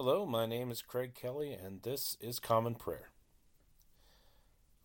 [0.00, 3.08] Hello, my name is Craig Kelly, and this is Common Prayer.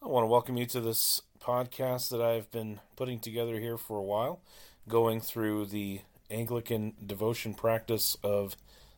[0.01, 3.99] I want to welcome you to this podcast that I've been putting together here for
[3.99, 4.41] a while,
[4.87, 8.57] going through the Anglican devotion practice of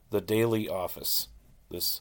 [0.09, 1.27] the daily office,
[1.69, 1.99] this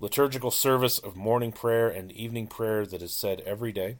[0.00, 3.98] liturgical service of morning prayer and evening prayer that is said every day.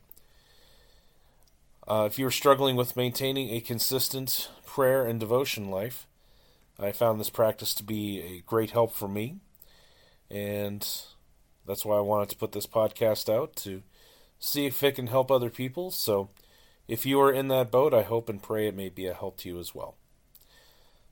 [1.87, 6.09] Uh, if you're struggling with maintaining a consistent prayer and devotion life,
[6.79, 9.39] I found this practice to be a great help for me,
[10.31, 10.87] and
[11.67, 13.83] that's why I wanted to put this podcast out to
[14.39, 15.91] see if it can help other people.
[15.91, 16.29] So,
[16.87, 19.39] if you are in that boat, I hope and pray it may be a help
[19.39, 19.97] to you as well.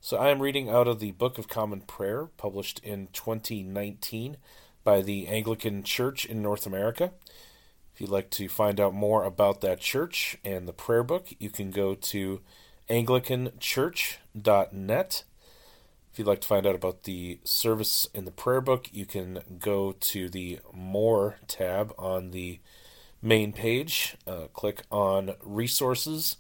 [0.01, 4.37] So, I am reading out of the Book of Common Prayer, published in 2019
[4.85, 7.13] by the Anglican Church in North America.
[7.95, 11.49] If you'd like to find out more about that church and the prayer book, you
[11.49, 12.41] can go to
[12.91, 15.25] anglicanchurch.net
[16.15, 19.41] if you'd like to find out about the service in the prayer book, you can
[19.59, 22.61] go to the More tab on the
[23.21, 26.37] main page, uh, click on Resources,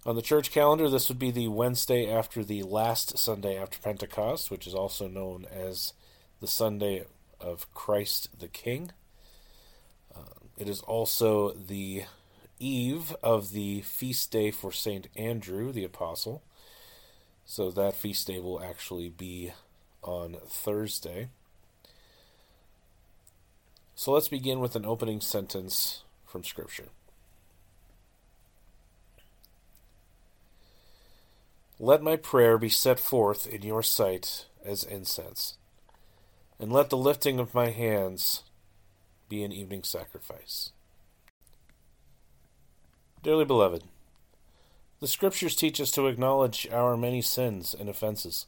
[0.07, 4.51] On the church calendar, this would be the Wednesday after the last Sunday after Pentecost,
[4.51, 5.93] which is also known as
[6.41, 7.05] the Sunday
[7.43, 8.93] of Christ the King.
[10.17, 10.21] Uh,
[10.57, 12.05] it is also the
[12.59, 15.09] eve of the feast day for St.
[15.15, 16.43] Andrew the Apostle.
[17.45, 19.53] So, that feast day will actually be
[20.03, 21.29] on Thursday.
[23.99, 26.91] So let's begin with an opening sentence from Scripture.
[31.81, 35.57] Let my prayer be set forth in your sight as incense,
[36.61, 38.43] and let the lifting of my hands
[39.31, 40.73] be an evening sacrifice.
[43.23, 43.83] Dearly beloved,
[45.01, 48.45] the Scriptures teach us to acknowledge our many sins and offenses,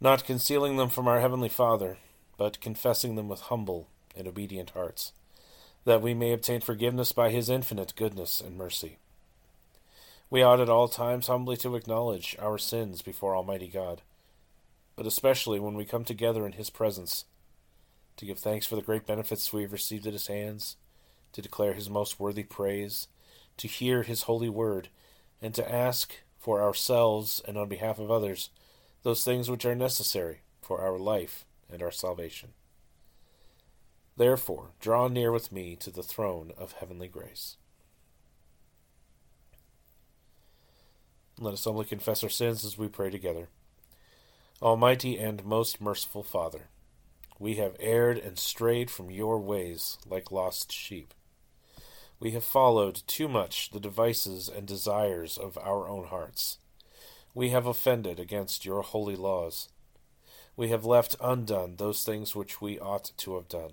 [0.00, 1.98] not concealing them from our Heavenly Father,
[2.38, 5.12] but confessing them with humble and obedient hearts,
[5.84, 8.98] that we may obtain forgiveness by his infinite goodness and mercy.
[10.30, 14.02] We ought at all times humbly to acknowledge our sins before Almighty God,
[14.96, 17.24] but especially when we come together in his presence,
[18.16, 20.76] to give thanks for the great benefits we have received at his hands,
[21.32, 23.08] to declare his most worthy praise,
[23.56, 24.88] to hear his holy word,
[25.42, 28.50] and to ask for ourselves and on behalf of others
[29.02, 32.50] those things which are necessary for our life and our salvation.
[34.16, 37.56] Therefore, draw near with me to the throne of heavenly grace.
[41.40, 43.48] Let us humbly confess our sins as we pray together.
[44.62, 46.68] Almighty and most merciful Father,
[47.40, 51.12] we have erred and strayed from your ways like lost sheep.
[52.20, 56.58] We have followed too much the devices and desires of our own hearts.
[57.34, 59.70] We have offended against your holy laws.
[60.56, 63.72] We have left undone those things which we ought to have done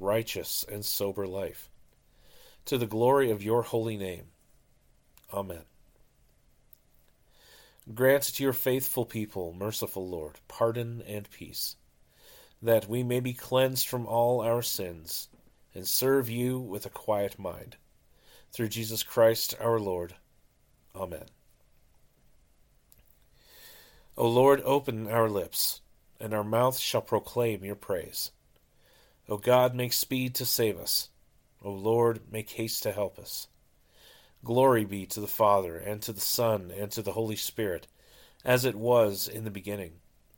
[0.00, 1.70] righteous, and sober life.
[2.66, 4.26] To the glory of your holy name.
[5.32, 5.62] Amen.
[7.94, 11.76] Grant to your faithful people, merciful Lord, pardon and peace,
[12.62, 15.28] that we may be cleansed from all our sins
[15.74, 17.76] and serve you with a quiet mind.
[18.52, 20.14] Through Jesus Christ our Lord.
[20.94, 21.26] Amen.
[24.16, 25.80] O Lord, open our lips
[26.20, 28.30] and our mouth shall proclaim your praise.
[29.30, 31.08] O God, make speed to save us.
[31.62, 33.46] O Lord, make haste to help us.
[34.44, 37.86] Glory be to the Father, and to the Son, and to the Holy Spirit,
[38.44, 39.92] as it was in the beginning,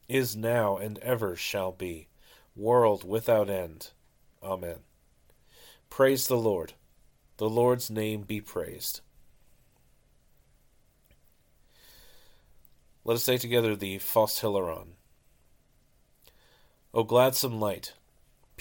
[0.09, 2.09] is now, and ever shall be,
[2.55, 3.93] world without end.
[4.43, 4.81] Amen.
[5.88, 6.75] Praise the Lord.
[7.38, 9.00] The Lord's name be praised.
[13.05, 14.88] Let us say together the Phos Hilaron.
[16.93, 17.95] O gladsome light,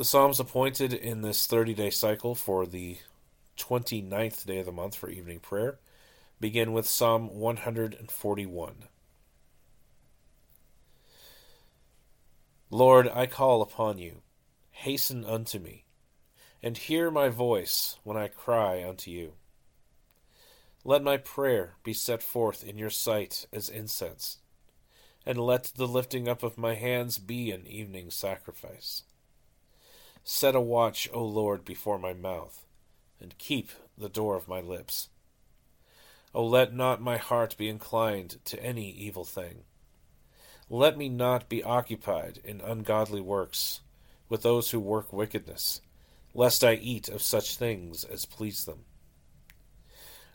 [0.00, 2.96] The Psalms appointed in this 30 day cycle for the
[3.58, 5.78] 29th day of the month for evening prayer
[6.40, 8.74] begin with Psalm 141.
[12.70, 14.22] Lord, I call upon you.
[14.70, 15.84] Hasten unto me,
[16.62, 19.34] and hear my voice when I cry unto you.
[20.82, 24.38] Let my prayer be set forth in your sight as incense,
[25.26, 29.02] and let the lifting up of my hands be an evening sacrifice.
[30.22, 32.64] Set a watch, O Lord, before my mouth,
[33.20, 35.08] and keep the door of my lips.
[36.34, 39.64] O let not my heart be inclined to any evil thing.
[40.68, 43.80] Let me not be occupied in ungodly works
[44.28, 45.80] with those who work wickedness,
[46.32, 48.84] lest I eat of such things as please them.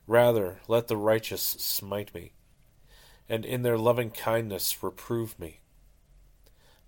[0.07, 2.33] Rather, let the righteous smite me,
[3.29, 5.61] and in their loving kindness reprove me.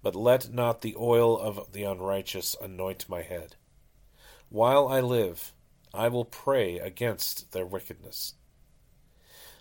[0.07, 3.57] But let not the oil of the unrighteous anoint my head.
[4.48, 5.51] While I live,
[5.94, 8.36] I will pray against their wickedness.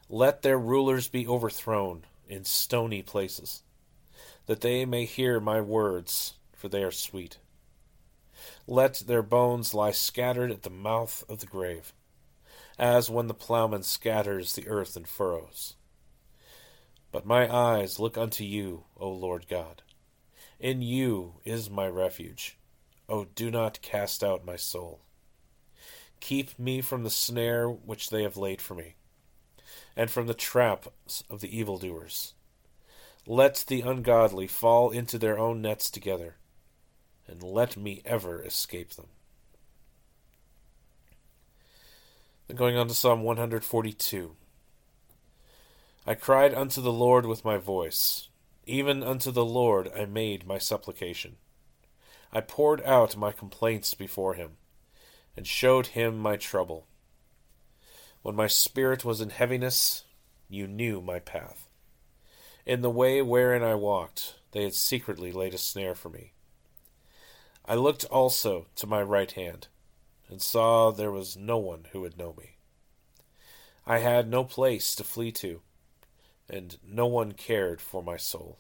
[0.09, 3.65] Let their rulers be overthrown in stony places,
[4.47, 7.39] that they may hear my words, for they are sweet.
[8.69, 11.93] Let their bones lie scattered at the mouth of the grave
[12.79, 15.75] as when the plowman scatters the earth in furrows.
[17.11, 19.83] But my eyes look unto you, O Lord God.
[20.59, 22.59] In you is my refuge.
[23.09, 25.01] O do not cast out my soul.
[26.21, 28.95] Keep me from the snare which they have laid for me,
[29.95, 32.33] and from the traps of the evildoers.
[33.27, 36.37] Let the ungodly fall into their own nets together,
[37.29, 39.09] and let me ever escape them.
[42.47, 44.37] Then going on to Psalm 142.
[46.07, 48.29] I cried unto the Lord with my voice,
[48.67, 51.37] even unto the Lord I made my supplication.
[52.33, 54.57] I poured out my complaints before him,
[55.37, 56.87] and showed him my trouble.
[58.23, 60.05] When my spirit was in heaviness,
[60.49, 61.69] you knew my path.
[62.65, 66.33] In the way wherein I walked, they had secretly laid a snare for me.
[67.65, 69.69] I looked also to my right hand
[70.29, 72.57] and saw there was no one who would know me.
[73.87, 75.61] I had no place to flee to,
[76.49, 78.59] and no one cared for my soul.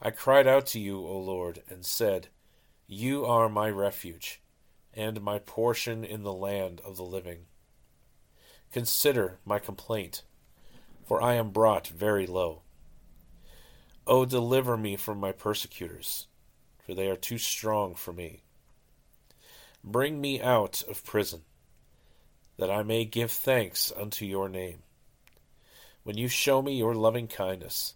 [0.00, 2.28] I cried out to you, O Lord, and said,
[2.86, 4.40] You are my refuge,
[4.94, 7.46] and my portion in the land of the living.
[8.72, 10.22] Consider my complaint,
[11.04, 12.62] for I am brought very low.
[14.06, 16.28] O deliver me from my persecutors,
[16.78, 18.42] for they are too strong for me.
[19.82, 21.42] Bring me out of prison,
[22.56, 24.82] that I may give thanks unto your name.
[26.04, 27.94] When you show me your loving kindness,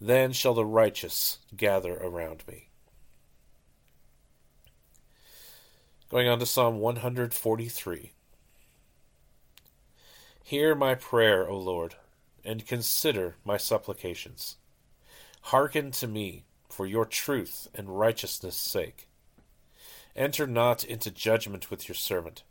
[0.00, 2.68] then shall the righteous gather around me.
[6.10, 8.12] Going on to Psalm 143.
[10.44, 11.96] Hear my prayer, O Lord,
[12.44, 14.56] and consider my supplications.
[15.42, 19.08] Hearken to me for your truth and righteousness' sake.
[20.14, 22.42] Enter not into judgment with your servant,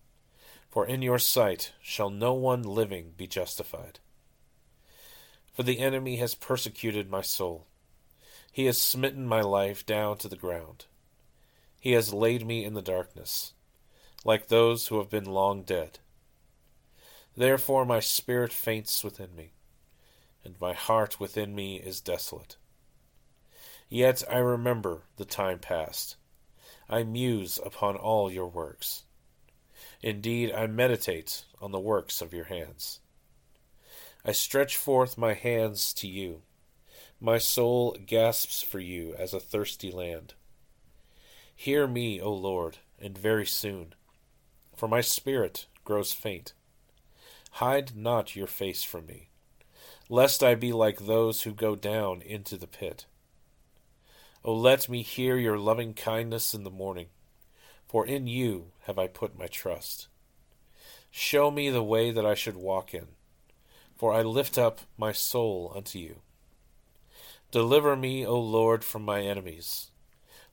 [0.70, 4.00] for in your sight shall no one living be justified.
[5.56, 7.66] For the enemy has persecuted my soul.
[8.52, 10.86] He has smitten my life down to the ground.
[11.80, 13.54] He has laid me in the darkness,
[14.26, 16.00] like those who have been long dead.
[17.38, 19.54] Therefore my spirit faints within me,
[20.44, 22.58] and my heart within me is desolate.
[23.88, 26.18] Yet I remember the time past
[26.90, 29.04] I muse upon all your works.
[30.02, 33.00] Indeed, I meditate on the works of your hands.
[34.28, 36.42] I stretch forth my hands to you.
[37.22, 40.34] My soul gasps for you as a thirsty land.
[41.56, 43.94] Hear me, O Lord, and very soon,
[44.76, 46.54] for my spirit grows faint.
[47.52, 49.30] Hide not your face from me,
[50.10, 53.06] lest I be like those who go down into the pit.
[54.44, 57.08] O let me hear your loving kindness in the morning,
[57.88, 60.08] for in you have I put my trust.
[61.12, 63.10] Show me the way that I should walk in,
[63.96, 66.18] for I lift up my soul unto you.
[67.52, 69.92] Deliver me, O Lord, from my enemies,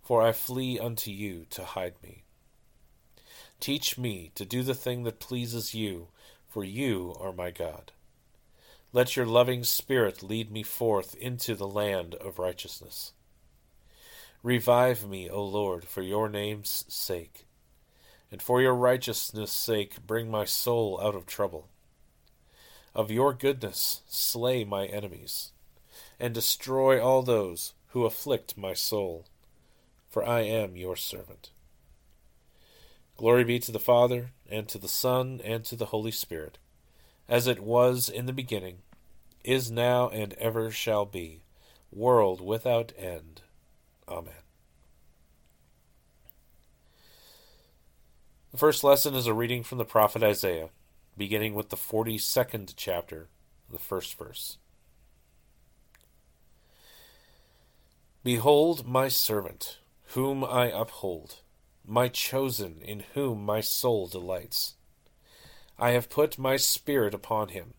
[0.01, 2.23] for I flee unto you to hide me.
[3.59, 6.09] Teach me to do the thing that pleases you,
[6.49, 7.93] for you are my God.
[8.93, 13.13] Let your loving Spirit lead me forth into the land of righteousness.
[14.43, 17.47] Revive me, O Lord, for your name's sake,
[18.31, 21.69] and for your righteousness' sake bring my soul out of trouble.
[22.95, 25.53] Of your goodness slay my enemies
[26.21, 29.27] and destroy all those who afflict my soul,
[30.09, 31.51] for I am your servant.
[33.17, 36.59] Glory be to the Father, and to the Son, and to the Holy Spirit,
[37.29, 38.79] as it was in the beginning,
[39.45, 41.43] is now, and ever shall be,
[41.91, 43.43] world without end.
[44.09, 44.35] Amen.
[48.53, 50.69] The first lesson is a reading from the prophet Isaiah,
[51.17, 53.29] beginning with the 42nd chapter,
[53.71, 54.59] the first verse.
[58.25, 59.79] Behold my servant,
[60.15, 61.41] whom I uphold,
[61.85, 64.75] my chosen, in whom my soul delights.
[65.79, 67.75] I have put my spirit upon him.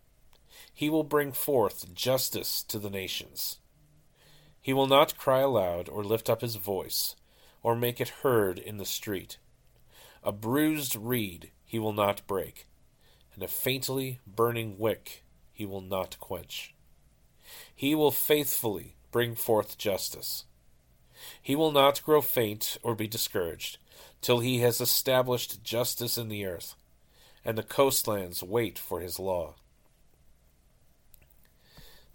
[0.73, 3.59] He will bring forth justice to the nations.
[4.61, 7.15] He will not cry aloud or lift up his voice,
[7.61, 9.37] or make it heard in the street.
[10.23, 12.67] A bruised reed he will not break,
[13.33, 16.73] and a faintly burning wick he will not quench.
[17.75, 20.45] He will faithfully bring forth justice.
[21.41, 23.77] He will not grow faint or be discouraged
[24.21, 26.75] till he has established justice in the earth,
[27.45, 29.55] and the coastlands wait for his law.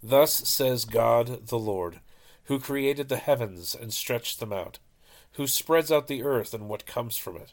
[0.03, 2.01] Thus says God the Lord,
[2.45, 4.79] who created the heavens and stretched them out,
[5.33, 7.53] who spreads out the earth and what comes from it,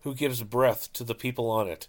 [0.00, 1.88] who gives breath to the people on it,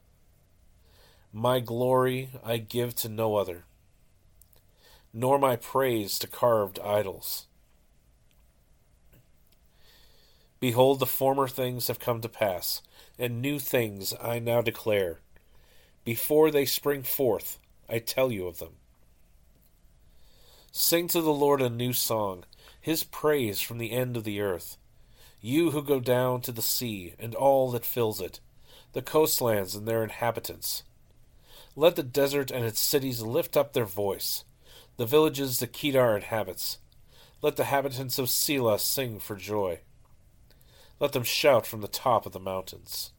[1.33, 3.65] My glory I give to no other
[5.13, 7.47] nor my praise to carved idols.
[10.59, 12.81] Behold, the former things have come to pass,
[13.17, 15.19] and new things I now declare.
[16.05, 17.59] Before they spring forth,
[17.89, 18.75] I tell you of them.
[20.71, 22.45] Sing to the Lord a new song,
[22.79, 24.77] his praise from the end of the earth.
[25.41, 28.39] You who go down to the sea, and all that fills it,
[28.93, 30.83] the coastlands and their inhabitants.
[31.75, 34.43] Let the desert and its cities lift up their voice
[34.97, 36.77] the villages the Kedar inhabits.
[37.41, 39.79] Let the inhabitants of Sela sing for joy.
[40.99, 43.11] Let them shout from the top of the mountains.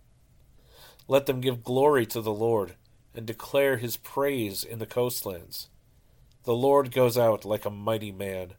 [1.09, 2.77] Let them give glory to the Lord,
[3.15, 5.71] and declare his praise in the coastlands.
[6.45, 8.53] The Lord goes out like a mighty man.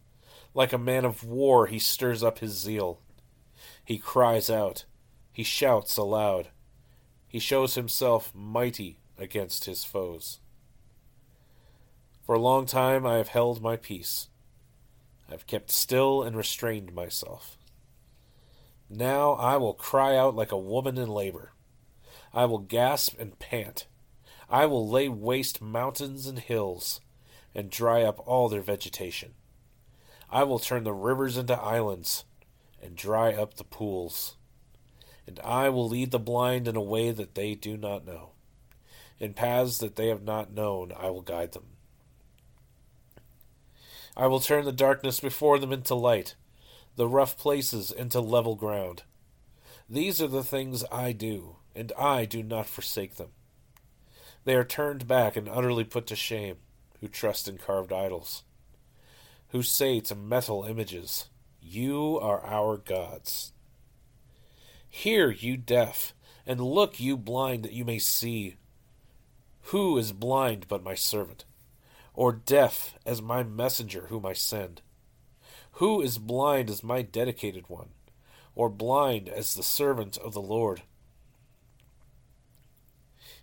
[0.53, 2.99] Like a man of war, he stirs up his zeal.
[3.85, 4.83] He cries out.
[5.31, 6.49] He shouts aloud.
[7.27, 10.39] He shows himself mighty against his foes.
[12.25, 14.29] For a long time I have held my peace.
[15.27, 17.57] I have kept still and restrained myself.
[18.89, 21.51] Now I will cry out like a woman in labor.
[22.33, 23.87] I will gasp and pant.
[24.49, 27.01] I will lay waste mountains and hills,
[27.55, 29.33] and dry up all their vegetation.
[30.29, 32.25] I will turn the rivers into islands,
[32.81, 34.35] and dry up the pools.
[35.25, 38.31] And I will lead the blind in a way that they do not know.
[39.23, 41.63] In paths that they have not known, I will guide them.
[44.17, 46.35] I will turn the darkness before them into light,
[46.97, 49.03] the rough places into level ground.
[49.89, 53.29] These are the things I do, and I do not forsake them.
[54.43, 56.57] They are turned back and utterly put to shame,
[56.99, 58.43] who trust in carved idols,
[59.51, 61.29] who say to metal images,
[61.61, 63.53] You are our gods.
[64.89, 66.13] Hear, you deaf,
[66.45, 68.57] and look, you blind, that you may see.
[69.67, 71.45] Who is blind but my servant?
[72.13, 74.81] or deaf as my messenger whom I send?
[75.73, 77.89] Who is blind as my dedicated one,
[78.55, 80.83] or blind as the servant of the Lord?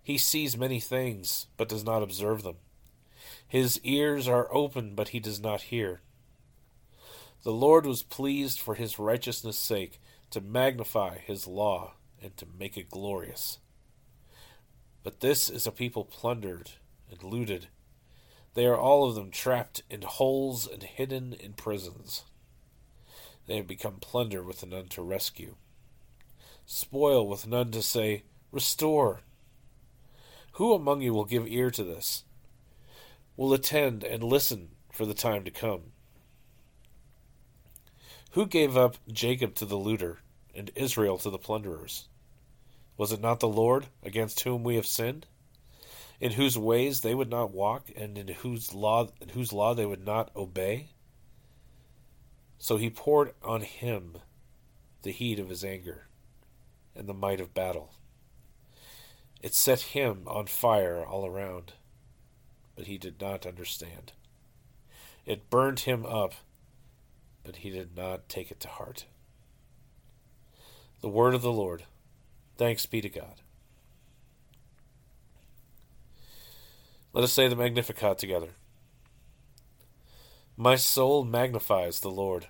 [0.03, 2.57] He sees many things, but does not observe them.
[3.47, 6.01] His ears are open, but he does not hear.
[7.43, 10.01] The Lord was pleased for his righteousness' sake
[10.31, 13.59] to magnify his law and to make it glorious.
[15.03, 16.73] But this is a people plundered
[17.11, 17.69] and looted.
[18.55, 22.25] They are all of them trapped in holes and hidden in prisons.
[23.47, 25.57] They have become plunder with none to rescue,
[26.67, 29.21] spoil with none to say, Restore.
[30.53, 32.25] Who among you will give ear to this?
[33.37, 35.93] Will attend and listen for the time to come?
[38.33, 40.19] Who gave up Jacob to the looter
[40.55, 42.09] and Israel to the plunderers?
[43.01, 45.25] Was it not the Lord against whom we have sinned?
[46.21, 49.87] In whose ways they would not walk, and in whose law in whose law they
[49.87, 50.91] would not obey?
[52.59, 54.19] So he poured on him
[55.01, 56.09] the heat of his anger
[56.95, 57.95] and the might of battle.
[59.41, 61.73] It set him on fire all around,
[62.77, 64.13] but he did not understand.
[65.25, 66.35] It burned him up,
[67.45, 69.07] but he did not take it to heart.
[71.01, 71.85] The word of the Lord.
[72.61, 73.41] Thanks be to God.
[77.15, 78.51] Let us say the Magnificat together.
[80.59, 82.49] My soul magnifies the Lord,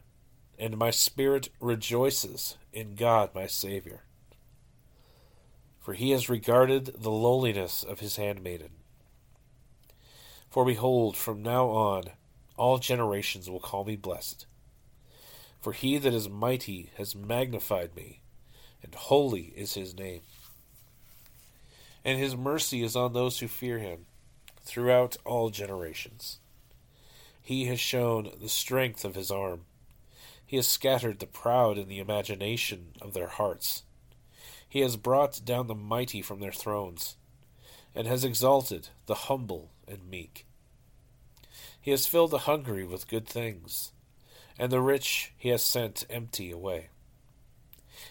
[0.58, 4.02] and my spirit rejoices in God my Saviour
[5.80, 8.70] for he has regarded the lowliness of his handmaiden.
[10.50, 12.04] For behold, from now on
[12.56, 14.46] all generations will call me blessed.
[15.60, 18.19] For he that is mighty has magnified me,
[18.82, 20.20] and holy is his name.
[22.04, 24.06] And his mercy is on those who fear him
[24.62, 26.38] throughout all generations.
[27.42, 29.62] He has shown the strength of his arm.
[30.46, 33.82] He has scattered the proud in the imagination of their hearts.
[34.68, 37.16] He has brought down the mighty from their thrones,
[37.94, 40.46] and has exalted the humble and meek.
[41.80, 43.92] He has filled the hungry with good things,
[44.58, 46.90] and the rich he has sent empty away.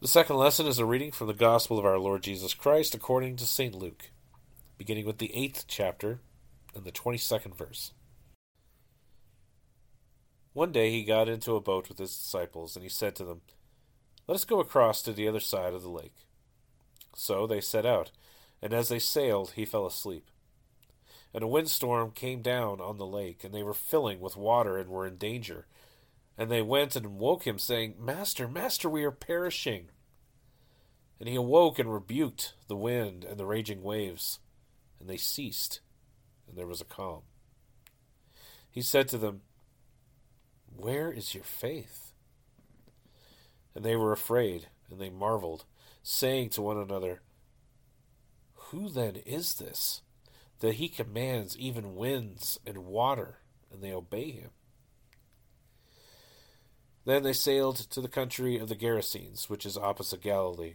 [0.00, 3.36] The second lesson is a reading from the Gospel of our Lord Jesus Christ according
[3.36, 3.74] to St.
[3.74, 4.10] Luke,
[4.76, 6.20] beginning with the eighth chapter
[6.74, 7.92] and the twenty second verse.
[10.52, 13.40] One day he got into a boat with his disciples, and he said to them,
[14.26, 16.26] Let us go across to the other side of the lake.
[17.14, 18.12] So they set out
[18.60, 20.30] and as they sailed, he fell asleep.
[21.32, 24.88] And a windstorm came down on the lake, and they were filling with water and
[24.88, 25.66] were in danger.
[26.38, 29.88] And they went and woke him, saying, Master, Master, we are perishing.
[31.18, 34.38] And he awoke and rebuked the wind and the raging waves,
[35.00, 35.80] and they ceased,
[36.46, 37.22] and there was a calm.
[38.70, 39.40] He said to them,
[40.76, 42.12] Where is your faith?
[43.74, 45.64] And they were afraid, and they marveled,
[46.04, 47.20] saying to one another,
[48.70, 50.02] who then is this,
[50.60, 53.38] that he commands even winds and water,
[53.72, 54.50] and they obey him?
[57.08, 60.74] Then they sailed to the country of the Gerasenes, which is opposite Galilee.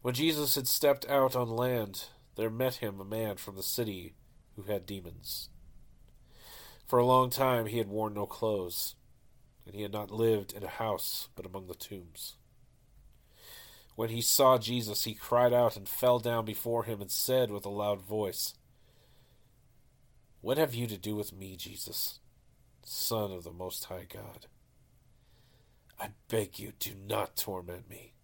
[0.00, 4.14] When Jesus had stepped out on land, there met him a man from the city
[4.56, 5.50] who had demons.
[6.86, 8.94] For a long time he had worn no clothes,
[9.66, 12.36] and he had not lived in a house but among the tombs.
[13.96, 17.66] When he saw Jesus, he cried out and fell down before him and said with
[17.66, 18.54] a loud voice,
[20.40, 22.19] What have you to do with me, Jesus,
[22.92, 24.46] Son of the Most High God?
[26.00, 28.14] I beg you, do not torment me.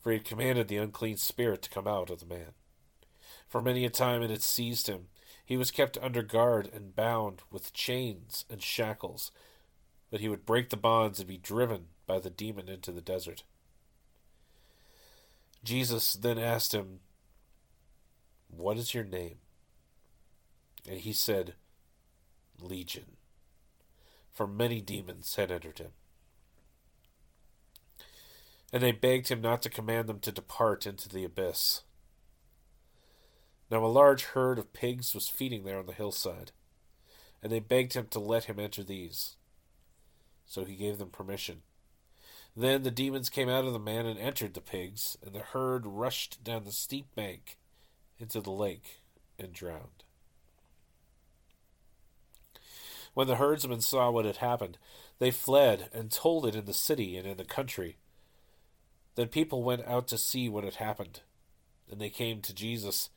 [0.00, 2.54] For he had commanded the unclean spirit to come out of the man.
[3.48, 5.06] For many a time it had seized him.
[5.44, 9.30] He was kept under guard and bound with chains and shackles,
[10.10, 13.44] but he would break the bonds and be driven by the demon into the desert.
[15.62, 16.98] Jesus then asked him,
[18.48, 19.36] What is your name?
[20.88, 21.54] And he said,
[22.60, 23.16] Legion,
[24.32, 25.92] for many demons had entered him.
[28.72, 31.82] And they begged him not to command them to depart into the abyss.
[33.70, 36.52] Now a large herd of pigs was feeding there on the hillside.
[37.42, 39.36] and they begged him to let him enter these.
[40.46, 41.62] So he gave them permission.
[42.56, 45.86] Then the demons came out of the man and entered the pigs, and the herd
[45.86, 47.56] rushed down the steep bank
[48.18, 49.02] into the lake
[49.38, 50.02] and drowned.
[53.16, 54.76] When the herdsmen saw what had happened,
[55.20, 57.96] they fled and told it in the city and in the country.
[59.14, 61.20] Then people went out to see what had happened.
[61.90, 63.08] And they came to Jesus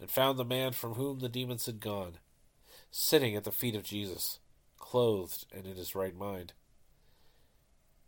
[0.00, 2.14] and found the man from whom the demons had gone,
[2.90, 4.38] sitting at the feet of Jesus,
[4.78, 6.54] clothed and in his right mind.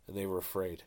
[0.07, 0.85] And they were afraid.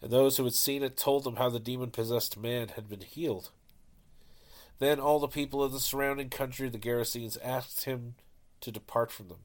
[0.00, 3.00] And those who had seen it told them how the demon possessed man had been
[3.00, 3.50] healed.
[4.78, 8.14] Then all the people of the surrounding country, the Gerasenes, asked him
[8.66, 9.44] to depart from them,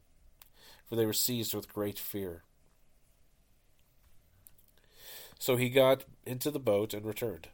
[0.83, 2.41] for they were seized with great fear.
[5.37, 7.49] So he got into the boat and returned.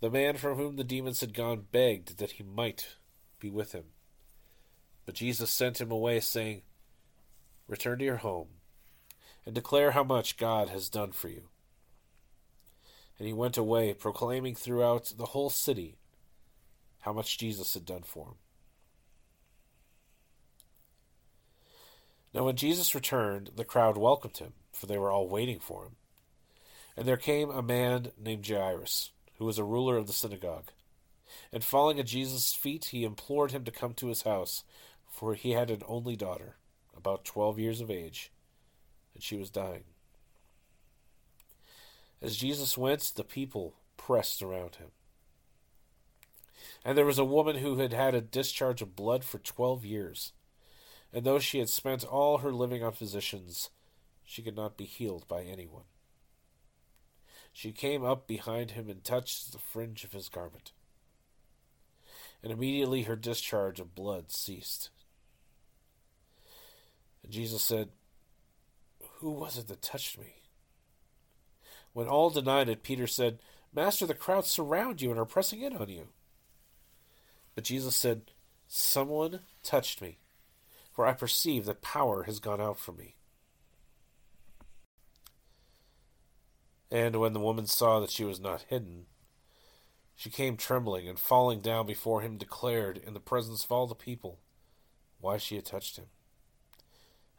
[0.00, 2.96] The man from whom the demons had gone begged that he might
[3.40, 3.84] be with him.
[5.06, 6.60] But Jesus sent him away, saying,
[7.66, 8.48] Return to your home,
[9.46, 11.48] and declare how much God has done for you.
[13.18, 15.96] And he went away, proclaiming throughout the whole city
[17.00, 18.34] how much Jesus had done for him.
[22.34, 25.96] Now, when Jesus returned, the crowd welcomed him, for they were all waiting for him.
[26.96, 30.70] And there came a man named Jairus, who was a ruler of the synagogue.
[31.52, 34.64] And falling at Jesus' feet, he implored him to come to his house,
[35.10, 36.56] for he had an only daughter,
[36.96, 38.30] about twelve years of age,
[39.14, 39.84] and she was dying.
[42.22, 44.88] As Jesus went, the people pressed around him.
[46.84, 50.32] And there was a woman who had had a discharge of blood for twelve years
[51.12, 53.70] and though she had spent all her living on physicians,
[54.24, 55.84] she could not be healed by anyone.
[57.52, 60.72] She came up behind him and touched the fringe of his garment.
[62.42, 64.88] And immediately her discharge of blood ceased.
[67.22, 67.90] And Jesus said,
[69.18, 70.36] Who was it that touched me?
[71.92, 73.38] When all denied it, Peter said,
[73.74, 76.08] Master, the crowd surround you and are pressing in on you.
[77.54, 78.22] But Jesus said,
[78.66, 80.18] Someone touched me
[80.92, 83.16] for I perceive that power has gone out from me.
[86.90, 89.06] And when the woman saw that she was not hidden,
[90.14, 93.94] she came trembling and falling down before him declared in the presence of all the
[93.94, 94.38] people
[95.20, 96.06] why she had touched him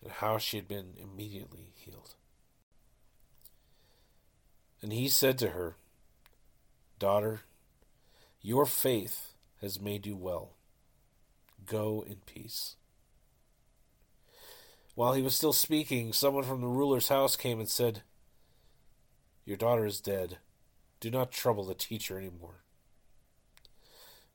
[0.02, 2.16] and how she had been immediately healed.
[4.82, 5.78] And he said to her,
[6.98, 7.42] Daughter,
[8.42, 10.56] your faith has made you well.
[11.66, 12.76] Go in peace.
[14.96, 18.04] While he was still speaking, someone from the ruler's house came and said,
[19.44, 20.38] Your daughter is dead.
[21.00, 22.64] Do not trouble the teacher any more.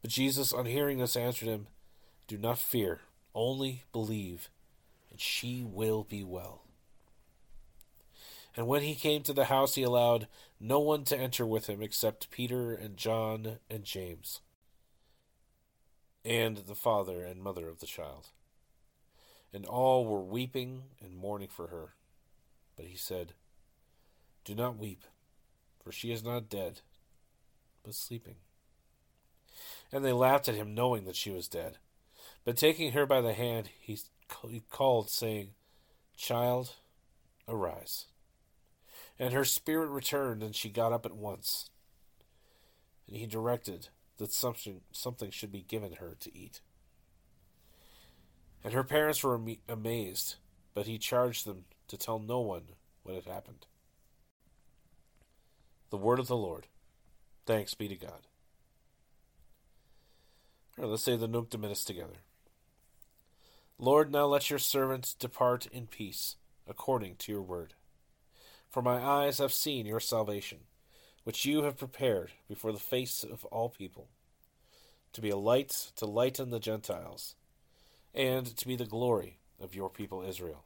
[0.02, 1.68] But Jesus, on hearing this, answered him,
[2.26, 3.00] Do not fear,
[3.34, 4.50] only believe,
[5.10, 6.64] and she will be well.
[8.56, 10.26] And when he came to the house, he allowed
[10.58, 14.40] no one to enter with him except Peter and John and James,
[16.24, 18.30] and the father and mother of the child
[19.52, 21.94] and all were weeping and mourning for her.
[22.76, 23.32] But he said,
[24.44, 25.04] Do not weep,
[25.82, 26.80] for she is not dead,
[27.82, 28.36] but sleeping.
[29.90, 31.78] And they laughed at him, knowing that she was dead.
[32.44, 33.98] But taking her by the hand, he,
[34.70, 35.50] called, saying,
[36.16, 36.74] Child,
[37.48, 38.06] arise.
[39.18, 41.70] And her spirit returned, and she got up at once.
[43.06, 46.60] And he directed that something, something should be given her to eat.
[48.64, 50.36] And her parents were am- amazed,
[50.74, 52.62] but he charged them to tell no one
[53.02, 53.66] what had happened.
[55.90, 56.66] The word of the Lord.
[57.46, 58.26] Thanks be to God.
[60.76, 62.18] All right, let's say the Nunc Dimittis together.
[63.78, 66.36] Lord, now let your servant depart in peace,
[66.68, 67.74] according to your word.
[68.68, 70.58] For my eyes have seen your salvation,
[71.24, 74.08] which you have prepared before the face of all people,
[75.12, 77.34] to be a light to lighten the Gentiles
[78.18, 80.64] and to be the glory of your people Israel.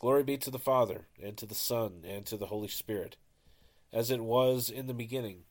[0.00, 3.16] Glory be to the Father, and to the Son, and to the Holy Spirit,
[3.92, 5.44] as it was in the beginning,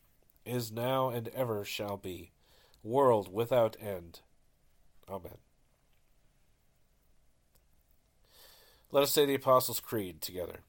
[0.43, 2.31] is now, and ever shall be,
[2.83, 4.21] world without end.
[5.07, 5.37] Amen.
[8.91, 10.61] Let us say the Apostles' Creed together.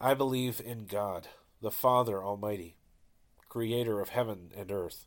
[0.00, 1.28] I believe in God,
[1.60, 2.76] the Father Almighty,
[3.48, 5.06] creator of heaven and earth.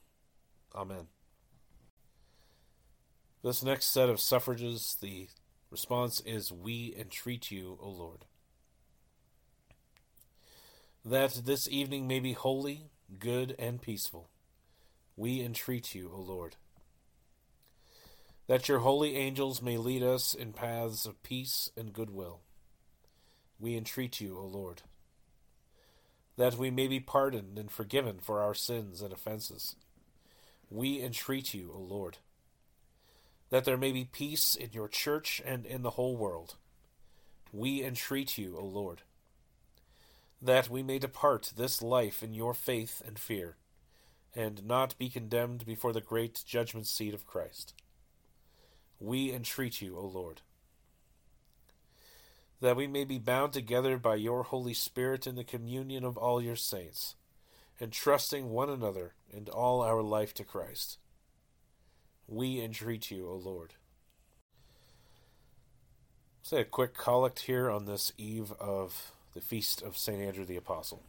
[0.75, 1.07] Amen.
[3.43, 5.27] This next set of suffrages, the
[5.69, 8.25] response is We entreat you, O Lord.
[11.03, 14.29] That this evening may be holy, good, and peaceful
[15.21, 16.55] we entreat you, O Lord.
[18.47, 22.41] That your holy angels may lead us in paths of peace and goodwill.
[23.59, 24.81] We entreat you, O Lord.
[26.37, 29.75] That we may be pardoned and forgiven for our sins and offenses.
[30.71, 32.17] We entreat you, O Lord.
[33.49, 36.55] That there may be peace in your church and in the whole world.
[37.51, 39.01] We entreat you, O Lord.
[40.41, 43.57] That we may depart this life in your faith and fear
[44.33, 47.73] and not be condemned before the great judgment seat of Christ.
[48.97, 50.41] We entreat you, O Lord,
[52.61, 56.41] that we may be bound together by your Holy Spirit in the communion of all
[56.41, 57.15] your saints,
[57.81, 60.97] entrusting one another and all our life to Christ.
[62.27, 63.73] We entreat you, O Lord.
[66.43, 70.21] Say a quick collect here on this eve of the feast of St.
[70.21, 71.03] Andrew the Apostle.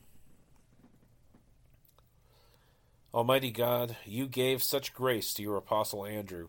[3.14, 6.48] Almighty God, you gave such grace to your apostle Andrew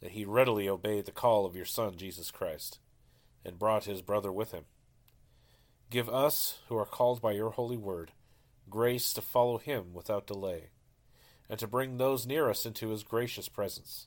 [0.00, 2.78] that he readily obeyed the call of your Son, Jesus Christ,
[3.44, 4.64] and brought his brother with him.
[5.90, 8.12] Give us, who are called by your holy word,
[8.70, 10.70] grace to follow him without delay,
[11.50, 14.06] and to bring those near us into his gracious presence,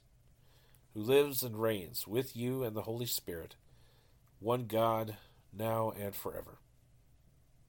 [0.94, 3.58] who lives and reigns with you and the Holy Spirit,
[4.40, 5.18] one God,
[5.52, 6.60] now and forever.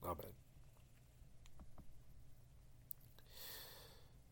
[0.05, 0.33] Amen.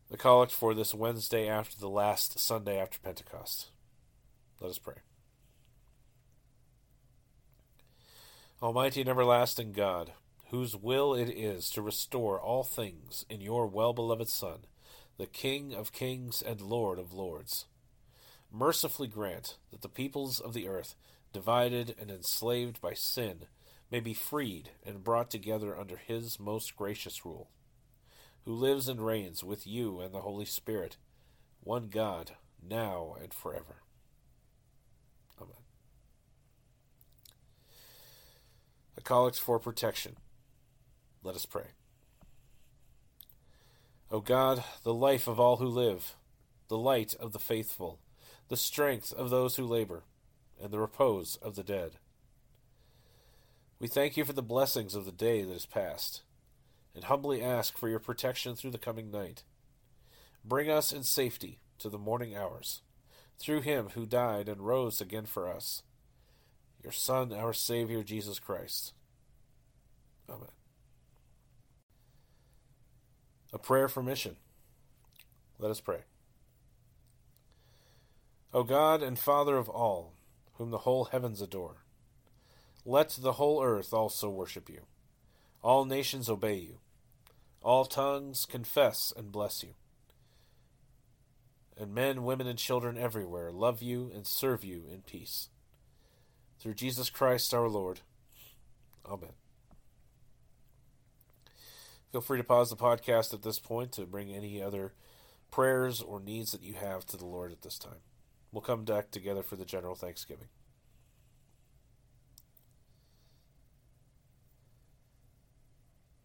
[0.09, 3.67] The collect for this Wednesday after the last Sunday after Pentecost.
[4.61, 4.97] Let us pray.
[8.61, 10.13] Almighty and everlasting God,
[10.51, 14.59] whose will it is to restore all things in your well beloved Son,
[15.17, 17.65] the King of kings and Lord of lords,
[18.51, 20.95] mercifully grant that the peoples of the earth,
[21.31, 23.45] divided and enslaved by sin,
[23.91, 27.49] may be freed and brought together under his most gracious rule
[28.45, 30.97] who lives and reigns with you and the Holy Spirit,
[31.61, 33.77] one God, now and forever.
[35.41, 35.55] Amen.
[38.97, 40.17] A collect for protection.
[41.23, 41.67] Let us pray.
[44.13, 46.15] O God, the life of all who live,
[46.67, 47.99] the light of the faithful,
[48.47, 50.03] the strength of those who labor,
[50.61, 51.93] and the repose of the dead.
[53.79, 56.21] We thank you for the blessings of the day that is past
[56.93, 59.41] and humbly ask for your protection through the coming night.
[60.45, 62.83] Bring us in safety to the morning hours,
[63.39, 65.81] through him who died and rose again for us,
[66.83, 68.93] your Son, our Savior, Jesus Christ.
[70.29, 70.49] Amen.
[73.53, 74.35] A prayer for mission.
[75.59, 75.99] Let us pray.
[78.53, 80.13] O God and Father of all,
[80.55, 81.83] whom the whole heavens adore,
[82.85, 84.81] let the whole earth also worship you.
[85.61, 86.79] All nations obey you.
[87.61, 89.75] All tongues confess and bless you.
[91.77, 95.49] And men, women, and children everywhere love you and serve you in peace.
[96.59, 98.01] Through Jesus Christ our Lord.
[99.05, 99.31] Amen.
[102.13, 104.93] Feel free to pause the podcast at this point to bring any other
[105.49, 108.01] prayers or needs that you have to the Lord at this time.
[108.51, 110.49] We'll come back together for the general thanksgiving.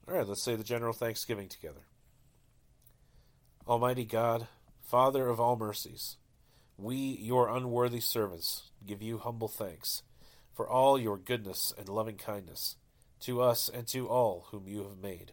[0.06, 1.86] All right, let's say the general thanksgiving together.
[3.66, 4.46] Almighty God,
[4.82, 6.18] Father of all mercies,
[6.76, 10.02] we, your unworthy servants, give you humble thanks
[10.54, 12.76] for all your goodness and loving kindness
[13.20, 15.32] to us and to all whom you have made.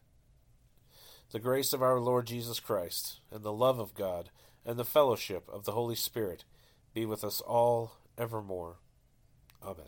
[1.31, 4.31] The grace of our Lord Jesus Christ, and the love of God,
[4.65, 6.43] and the fellowship of the Holy Spirit
[6.93, 8.79] be with us all evermore.
[9.63, 9.87] Amen.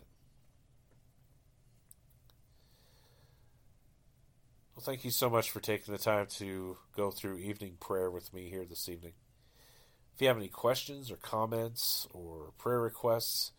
[4.74, 8.32] Well, thank you so much for taking the time to go through evening prayer with
[8.32, 9.12] me here this evening.
[10.14, 13.52] If you have any questions or comments or prayer requests,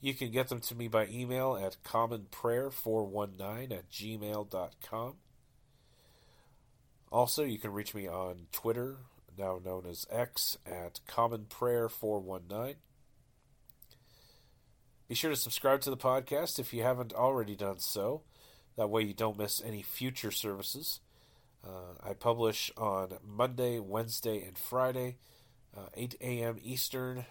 [0.00, 5.14] you can get them to me by email at commonprayer419 at gmail.com.
[7.10, 8.98] Also, you can reach me on Twitter,
[9.36, 12.76] now known as X, at Common Prayer 419.
[15.08, 18.22] Be sure to subscribe to the podcast if you haven't already done so.
[18.76, 21.00] That way you don't miss any future services.
[21.64, 25.16] Uh, I publish on Monday, Wednesday, and Friday,
[25.76, 26.58] uh, 8 a.m.
[26.62, 27.26] Eastern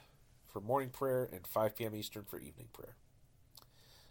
[0.52, 1.96] for morning prayer and 5 p.m.
[1.96, 2.96] Eastern for evening prayer.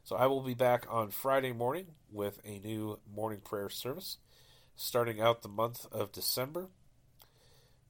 [0.02, 4.16] So I will be back on Friday morning with a new morning prayer service,
[4.78, 6.68] starting out the month of December.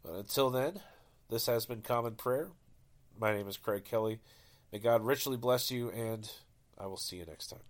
[0.02, 0.80] But until then,
[1.28, 2.48] this has been Common Prayer.
[3.20, 4.20] My name is Craig Kelly.
[4.72, 6.28] May God richly bless you, and
[6.78, 7.60] I will see you next time.